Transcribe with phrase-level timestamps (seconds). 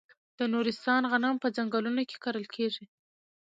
[0.37, 2.85] د نورستان غنم په ځنګلونو کې کرل کیږي.